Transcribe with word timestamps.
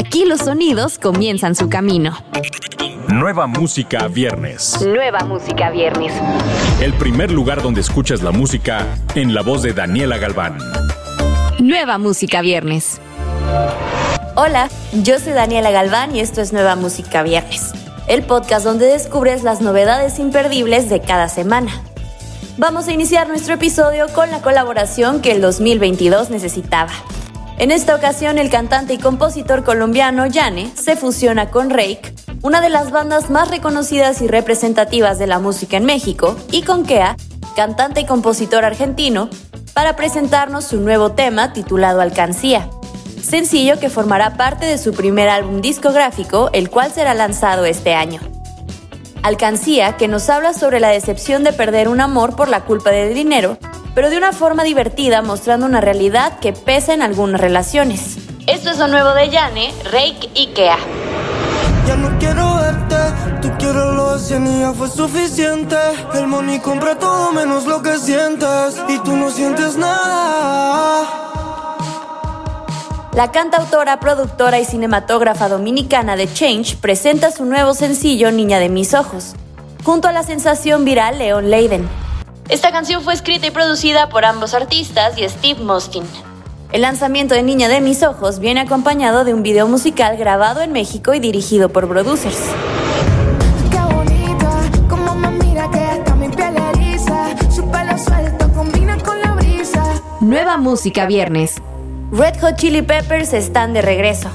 Aquí 0.00 0.24
los 0.24 0.40
sonidos 0.40 0.98
comienzan 0.98 1.54
su 1.54 1.68
camino. 1.68 2.16
Nueva 3.08 3.46
música 3.46 4.08
viernes. 4.08 4.80
Nueva 4.80 5.18
música 5.26 5.68
viernes. 5.68 6.10
El 6.80 6.94
primer 6.94 7.30
lugar 7.30 7.60
donde 7.60 7.82
escuchas 7.82 8.22
la 8.22 8.30
música 8.30 8.86
en 9.14 9.34
la 9.34 9.42
voz 9.42 9.62
de 9.62 9.74
Daniela 9.74 10.16
Galván. 10.16 10.56
Nueva 11.58 11.98
música 11.98 12.40
viernes. 12.40 12.98
Hola, 14.36 14.70
yo 15.02 15.18
soy 15.18 15.34
Daniela 15.34 15.70
Galván 15.70 16.16
y 16.16 16.20
esto 16.20 16.40
es 16.40 16.54
Nueva 16.54 16.76
Música 16.76 17.22
Viernes, 17.22 17.72
el 18.08 18.22
podcast 18.22 18.64
donde 18.64 18.86
descubres 18.86 19.42
las 19.42 19.60
novedades 19.60 20.18
imperdibles 20.18 20.88
de 20.88 21.02
cada 21.02 21.28
semana. 21.28 21.72
Vamos 22.56 22.88
a 22.88 22.92
iniciar 22.92 23.28
nuestro 23.28 23.52
episodio 23.52 24.06
con 24.14 24.30
la 24.30 24.40
colaboración 24.40 25.20
que 25.20 25.32
el 25.32 25.42
2022 25.42 26.30
necesitaba. 26.30 26.90
En 27.60 27.70
esta 27.70 27.94
ocasión, 27.94 28.38
el 28.38 28.48
cantante 28.48 28.94
y 28.94 28.98
compositor 28.98 29.64
colombiano 29.64 30.24
Yane 30.24 30.72
se 30.74 30.96
fusiona 30.96 31.50
con 31.50 31.68
Rake, 31.68 32.14
una 32.40 32.62
de 32.62 32.70
las 32.70 32.90
bandas 32.90 33.28
más 33.28 33.50
reconocidas 33.50 34.22
y 34.22 34.28
representativas 34.28 35.18
de 35.18 35.26
la 35.26 35.40
música 35.40 35.76
en 35.76 35.84
México, 35.84 36.34
y 36.50 36.62
con 36.62 36.86
Kea, 36.86 37.18
cantante 37.56 38.00
y 38.00 38.06
compositor 38.06 38.64
argentino, 38.64 39.28
para 39.74 39.94
presentarnos 39.94 40.64
su 40.64 40.80
nuevo 40.80 41.12
tema 41.12 41.52
titulado 41.52 42.00
Alcancía, 42.00 42.70
sencillo 43.22 43.78
que 43.78 43.90
formará 43.90 44.38
parte 44.38 44.64
de 44.64 44.78
su 44.78 44.94
primer 44.94 45.28
álbum 45.28 45.60
discográfico, 45.60 46.48
el 46.54 46.70
cual 46.70 46.90
será 46.90 47.12
lanzado 47.12 47.66
este 47.66 47.92
año. 47.92 48.22
Alcancía, 49.22 49.98
que 49.98 50.08
nos 50.08 50.30
habla 50.30 50.54
sobre 50.54 50.80
la 50.80 50.88
decepción 50.88 51.44
de 51.44 51.52
perder 51.52 51.90
un 51.90 52.00
amor 52.00 52.36
por 52.36 52.48
la 52.48 52.64
culpa 52.64 52.88
del 52.88 53.12
dinero, 53.12 53.58
pero 53.94 54.10
de 54.10 54.18
una 54.18 54.32
forma 54.32 54.64
divertida 54.64 55.22
mostrando 55.22 55.66
una 55.66 55.80
realidad 55.80 56.38
que 56.38 56.52
pesa 56.52 56.94
en 56.94 57.02
algunas 57.02 57.40
relaciones. 57.40 58.18
Esto 58.46 58.70
es 58.70 58.78
lo 58.78 58.88
nuevo 58.88 59.10
de 59.14 59.30
Yane, 59.30 59.72
Rake 59.84 60.30
y 60.34 60.48
Kea. 60.48 60.78
Ya 61.86 61.96
no 61.96 62.18
quiero 62.18 62.56
verte, 62.56 62.96
tú 63.42 63.50
quieres 63.58 63.74
lo 63.74 64.18
de 64.18 64.60
ya 64.60 64.72
fue 64.72 64.88
suficiente. 64.88 65.76
El 66.14 66.26
money 66.26 66.60
compra 66.60 66.98
todo 66.98 67.32
menos 67.32 67.66
lo 67.66 67.82
que 67.82 67.98
sientes 67.98 68.80
y 68.88 68.98
tú 69.00 69.16
no 69.16 69.30
sientes 69.30 69.76
nada. 69.76 71.20
La 73.12 73.32
cantautora, 73.32 73.98
productora 73.98 74.60
y 74.60 74.64
cinematógrafa 74.64 75.48
dominicana 75.48 76.14
de 76.14 76.32
Change 76.32 76.76
presenta 76.76 77.32
su 77.32 77.44
nuevo 77.44 77.74
sencillo 77.74 78.30
Niña 78.30 78.60
de 78.60 78.68
mis 78.68 78.94
ojos, 78.94 79.34
junto 79.82 80.06
a 80.06 80.12
la 80.12 80.22
sensación 80.22 80.84
viral 80.84 81.18
Leon 81.18 81.50
Leiden. 81.50 81.99
Esta 82.50 82.72
canción 82.72 83.04
fue 83.04 83.14
escrita 83.14 83.46
y 83.46 83.52
producida 83.52 84.08
por 84.08 84.24
ambos 84.24 84.54
artistas 84.54 85.16
y 85.16 85.28
Steve 85.28 85.60
Moskin. 85.62 86.02
El 86.72 86.82
lanzamiento 86.82 87.36
de 87.36 87.44
Niña 87.44 87.68
de 87.68 87.80
mis 87.80 88.02
ojos 88.02 88.40
viene 88.40 88.60
acompañado 88.60 89.22
de 89.22 89.32
un 89.32 89.44
video 89.44 89.68
musical 89.68 90.16
grabado 90.16 90.60
en 90.60 90.72
México 90.72 91.14
y 91.14 91.20
dirigido 91.20 91.68
por 91.68 91.86
producers. 91.86 92.40
Nueva 100.20 100.56
música 100.56 101.06
viernes. 101.06 101.54
Red 102.10 102.40
Hot 102.40 102.56
Chili 102.56 102.82
Peppers 102.82 103.32
están 103.32 103.74
de 103.74 103.82
regreso. 103.82 104.28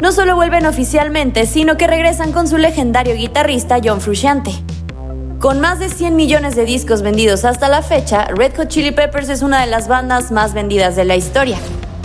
No 0.00 0.12
solo 0.12 0.36
vuelven 0.36 0.66
oficialmente, 0.66 1.46
sino 1.46 1.76
que 1.76 1.88
regresan 1.88 2.30
con 2.30 2.46
su 2.46 2.58
legendario 2.58 3.16
guitarrista 3.16 3.80
John 3.82 4.00
Frusciante. 4.00 4.52
Con 5.40 5.60
más 5.60 5.78
de 5.78 5.90
100 5.90 6.16
millones 6.16 6.56
de 6.56 6.64
discos 6.64 7.02
vendidos 7.02 7.44
hasta 7.44 7.68
la 7.68 7.82
fecha, 7.82 8.24
Red 8.24 8.56
Hot 8.56 8.68
Chili 8.68 8.90
Peppers 8.90 9.28
es 9.28 9.42
una 9.42 9.60
de 9.60 9.66
las 9.66 9.86
bandas 9.86 10.32
más 10.32 10.54
vendidas 10.54 10.96
de 10.96 11.04
la 11.04 11.14
historia. 11.14 11.58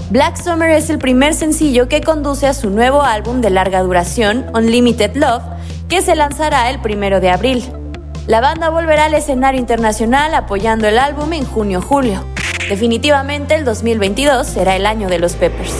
Black 0.09 0.35
Summer 0.35 0.69
es 0.71 0.89
el 0.89 0.97
primer 0.97 1.33
sencillo 1.33 1.87
que 1.87 2.01
conduce 2.01 2.45
a 2.45 2.53
su 2.53 2.69
nuevo 2.69 3.03
álbum 3.03 3.39
de 3.39 3.49
larga 3.49 3.83
duración, 3.83 4.45
Unlimited 4.53 5.15
Love, 5.15 5.43
que 5.87 6.01
se 6.01 6.17
lanzará 6.17 6.69
el 6.69 6.81
primero 6.81 7.21
de 7.21 7.29
abril. 7.29 7.63
La 8.27 8.41
banda 8.41 8.69
volverá 8.69 9.05
al 9.05 9.13
escenario 9.13 9.61
internacional 9.61 10.35
apoyando 10.35 10.89
el 10.89 10.99
álbum 10.99 11.31
en 11.31 11.45
junio-julio. 11.45 12.25
Definitivamente 12.67 13.55
el 13.55 13.63
2022 13.63 14.45
será 14.45 14.75
el 14.75 14.85
año 14.85 15.07
de 15.07 15.19
los 15.19 15.33
Peppers. 15.35 15.73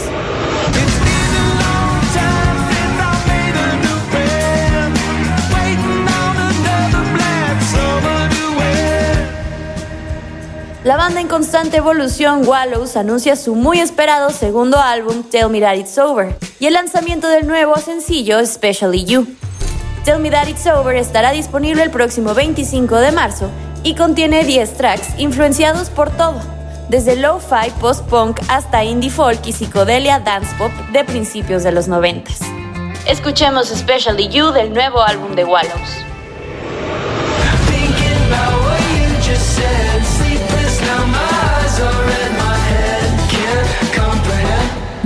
La 10.84 10.96
banda 10.96 11.20
en 11.20 11.28
constante 11.28 11.76
evolución 11.76 12.44
Wallows 12.44 12.96
anuncia 12.96 13.36
su 13.36 13.54
muy 13.54 13.78
esperado 13.78 14.30
segundo 14.30 14.80
álbum 14.80 15.22
Tell 15.22 15.48
Me 15.48 15.60
That 15.60 15.76
It's 15.76 15.96
Over 15.96 16.36
y 16.58 16.66
el 16.66 16.74
lanzamiento 16.74 17.28
del 17.28 17.46
nuevo 17.46 17.76
sencillo 17.76 18.40
Especially 18.40 19.04
You. 19.04 19.28
Tell 20.04 20.18
Me 20.18 20.28
That 20.32 20.48
It's 20.48 20.66
Over 20.66 20.96
estará 20.96 21.30
disponible 21.30 21.84
el 21.84 21.92
próximo 21.92 22.34
25 22.34 22.96
de 22.96 23.12
marzo 23.12 23.48
y 23.84 23.94
contiene 23.94 24.42
10 24.42 24.76
tracks 24.76 25.08
influenciados 25.18 25.88
por 25.88 26.10
todo, 26.10 26.40
desde 26.88 27.14
lo-fi, 27.14 27.70
post-punk 27.80 28.40
hasta 28.48 28.82
indie 28.82 29.10
folk 29.10 29.46
y 29.46 29.52
psicodelia 29.52 30.18
dance 30.18 30.52
pop 30.58 30.72
de 30.92 31.04
principios 31.04 31.62
de 31.62 31.70
los 31.70 31.86
90. 31.86 32.28
Escuchemos 33.06 33.70
Especially 33.70 34.28
You 34.28 34.50
del 34.50 34.74
nuevo 34.74 35.00
álbum 35.00 35.36
de 35.36 35.44
Wallows. 35.44 36.11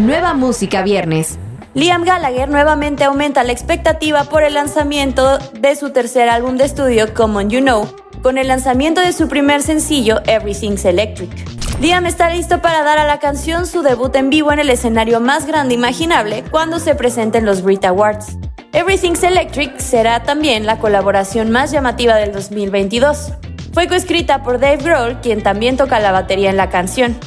Nueva 0.07 0.35
música 0.35 0.83
viernes. 0.83 1.37
Liam 1.75 2.05
Gallagher 2.05 2.49
nuevamente 2.49 3.03
aumenta 3.03 3.43
la 3.43 3.51
expectativa 3.51 4.23
por 4.23 4.45
el 4.45 4.55
lanzamiento 4.55 5.39
de 5.55 5.75
su 5.75 5.91
tercer 5.91 6.29
álbum 6.29 6.57
de 6.57 6.65
estudio 6.65 7.13
Common 7.13 7.51
You 7.51 7.61
Know, 7.61 7.89
con 8.23 8.39
el 8.39 8.47
lanzamiento 8.47 9.01
de 9.01 9.13
su 9.13 9.27
primer 9.27 9.63
sencillo 9.65 10.21
Everything's 10.29 10.85
Electric. 10.85 11.33
Liam 11.81 12.07
está 12.07 12.31
listo 12.31 12.63
para 12.63 12.85
dar 12.85 12.99
a 12.99 13.05
la 13.05 13.19
canción 13.19 13.67
su 13.67 13.83
debut 13.83 14.15
en 14.15 14.31
vivo 14.31 14.53
en 14.53 14.61
el 14.61 14.71
escenario 14.71 15.19
más 15.19 15.45
grande 15.45 15.75
imaginable 15.75 16.45
cuando 16.53 16.79
se 16.79 16.95
presenten 16.95 17.45
los 17.45 17.63
Brit 17.63 17.85
Awards. 17.85 18.39
Everything's 18.75 19.25
Electric 19.25 19.77
será 19.81 20.23
también 20.23 20.67
la 20.67 20.79
colaboración 20.79 21.51
más 21.51 21.73
llamativa 21.73 22.15
del 22.15 22.31
2022. 22.31 23.33
Fue 23.73 23.89
coescrita 23.89 24.45
por 24.45 24.61
Dave 24.61 24.77
Grohl, 24.77 25.21
quien 25.21 25.43
también 25.43 25.77
toca 25.77 25.99
la 25.99 26.13
batería 26.13 26.51
en 26.51 26.57
la 26.57 26.71
canción. 26.71 27.19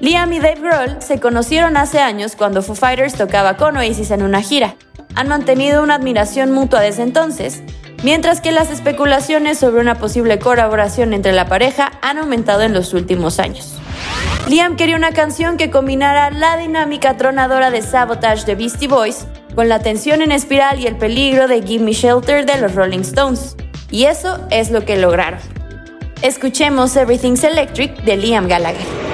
Liam 0.00 0.32
y 0.32 0.40
Dave 0.40 0.60
Grohl 0.60 1.00
se 1.00 1.20
conocieron 1.20 1.76
hace 1.76 2.00
años 2.00 2.34
cuando 2.36 2.62
Foo 2.62 2.74
Fighters 2.74 3.14
tocaba 3.14 3.56
con 3.56 3.76
Oasis 3.76 4.10
en 4.10 4.22
una 4.22 4.42
gira. 4.42 4.74
Han 5.14 5.28
mantenido 5.28 5.82
una 5.82 5.94
admiración 5.94 6.50
mutua 6.50 6.80
desde 6.80 7.04
entonces, 7.04 7.62
mientras 8.02 8.40
que 8.40 8.50
las 8.50 8.70
especulaciones 8.70 9.58
sobre 9.58 9.80
una 9.80 9.94
posible 9.94 10.40
colaboración 10.40 11.14
entre 11.14 11.32
la 11.32 11.46
pareja 11.46 11.92
han 12.02 12.18
aumentado 12.18 12.62
en 12.62 12.74
los 12.74 12.92
últimos 12.92 13.38
años. 13.38 13.78
Liam 14.48 14.76
quería 14.76 14.96
una 14.96 15.12
canción 15.12 15.56
que 15.56 15.70
combinara 15.70 16.30
la 16.30 16.56
dinámica 16.56 17.16
tronadora 17.16 17.70
de 17.70 17.80
Sabotage 17.80 18.44
de 18.44 18.56
Beastie 18.56 18.88
Boys 18.88 19.26
con 19.54 19.68
la 19.68 19.78
tensión 19.78 20.20
en 20.20 20.32
espiral 20.32 20.80
y 20.80 20.88
el 20.88 20.96
peligro 20.96 21.46
de 21.46 21.62
Give 21.62 21.84
Me 21.84 21.92
Shelter 21.92 22.44
de 22.44 22.60
los 22.60 22.74
Rolling 22.74 23.00
Stones, 23.00 23.56
y 23.90 24.04
eso 24.04 24.44
es 24.50 24.72
lo 24.72 24.84
que 24.84 24.96
lograron. 24.98 25.38
Escuchemos 26.20 26.96
Everything's 26.96 27.44
Electric 27.44 28.02
de 28.02 28.16
Liam 28.16 28.48
Gallagher. 28.48 29.13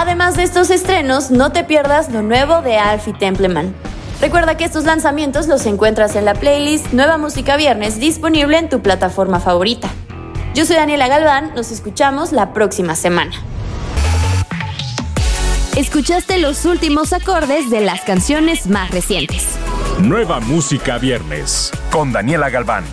Además 0.00 0.34
de 0.34 0.44
estos 0.44 0.70
estrenos, 0.70 1.30
no 1.30 1.52
te 1.52 1.62
pierdas 1.62 2.10
lo 2.10 2.22
nuevo 2.22 2.62
de 2.62 2.78
Alfie 2.78 3.12
Templeman. 3.12 3.74
Recuerda 4.18 4.56
que 4.56 4.64
estos 4.64 4.84
lanzamientos 4.84 5.46
los 5.46 5.66
encuentras 5.66 6.16
en 6.16 6.24
la 6.24 6.32
playlist 6.32 6.94
Nueva 6.94 7.18
Música 7.18 7.58
Viernes 7.58 8.00
disponible 8.00 8.56
en 8.56 8.70
tu 8.70 8.80
plataforma 8.80 9.40
favorita. 9.40 9.90
Yo 10.54 10.64
soy 10.64 10.76
Daniela 10.76 11.06
Galván, 11.06 11.52
nos 11.54 11.70
escuchamos 11.70 12.32
la 12.32 12.54
próxima 12.54 12.96
semana. 12.96 13.32
Escuchaste 15.76 16.38
los 16.38 16.64
últimos 16.64 17.12
acordes 17.12 17.68
de 17.68 17.82
las 17.82 18.00
canciones 18.00 18.68
más 18.68 18.90
recientes. 18.92 19.48
Nueva 20.00 20.40
Música 20.40 20.96
Viernes 20.96 21.70
con 21.92 22.10
Daniela 22.10 22.48
Galván. 22.48 22.84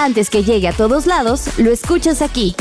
Antes 0.00 0.30
que 0.30 0.44
llegue 0.44 0.68
a 0.68 0.72
todos 0.72 1.06
lados, 1.06 1.58
lo 1.58 1.72
escuchas 1.72 2.22
aquí. 2.22 2.54